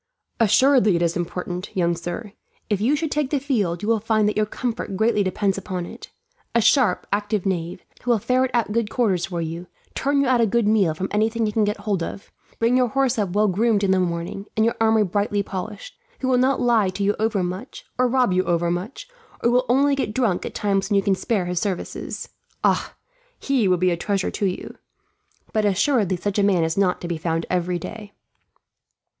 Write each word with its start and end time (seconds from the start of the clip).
"Assuredly 0.39 0.95
it 0.95 1.03
is 1.03 1.15
important, 1.15 1.69
young 1.77 1.95
sir. 1.95 2.33
If 2.71 2.81
you 2.81 2.95
should 2.95 3.11
take 3.11 3.29
the 3.29 3.39
field, 3.39 3.83
you 3.83 3.87
will 3.87 3.99
find 3.99 4.27
that 4.27 4.35
your 4.35 4.47
comfort 4.47 4.97
greatly 4.97 5.21
depends 5.21 5.59
upon 5.59 5.85
it. 5.85 6.09
A 6.55 6.59
sharp, 6.59 7.05
active 7.13 7.45
knave, 7.45 7.85
who 8.01 8.09
will 8.09 8.17
ferret 8.17 8.49
out 8.51 8.71
good 8.71 8.89
quarters 8.89 9.27
for 9.27 9.41
you, 9.41 9.67
turn 9.93 10.19
you 10.19 10.25
out 10.27 10.41
a 10.41 10.47
good 10.47 10.67
meal 10.67 10.95
from 10.95 11.07
anything 11.11 11.45
he 11.45 11.51
can 11.51 11.65
get 11.65 11.81
hold 11.81 12.01
of, 12.01 12.31
bring 12.57 12.75
your 12.77 12.87
horse 12.87 13.19
up 13.19 13.33
well 13.33 13.47
groomed 13.47 13.83
in 13.83 13.91
the 13.91 13.99
morning, 13.99 14.47
and 14.57 14.65
your 14.65 14.73
armour 14.81 15.05
brightly 15.05 15.43
polished; 15.43 15.95
who 16.21 16.27
will 16.27 16.39
not 16.39 16.59
lie 16.59 16.89
to 16.89 17.03
you 17.03 17.15
overmuch, 17.19 17.85
or 17.99 18.07
rob 18.07 18.33
you 18.33 18.43
overmuch, 18.45 19.07
and 19.43 19.49
who 19.49 19.51
will 19.51 19.65
only 19.69 19.93
get 19.93 20.15
drunk 20.15 20.43
at 20.47 20.55
times 20.55 20.89
when 20.89 20.95
you 20.95 21.03
can 21.03 21.13
spare 21.13 21.45
his 21.45 21.59
services. 21.59 22.27
Ah! 22.63 22.95
He 23.37 23.67
would 23.67 23.79
be 23.79 23.91
a 23.91 23.97
treasure 23.97 24.31
to 24.31 24.47
you. 24.47 24.77
But 25.53 25.63
assuredly 25.63 26.17
such 26.17 26.39
a 26.39 26.43
man 26.43 26.63
is 26.63 26.75
not 26.75 27.01
to 27.01 27.07
be 27.07 27.19
found 27.19 27.45
every 27.51 27.77
day." 27.77 28.13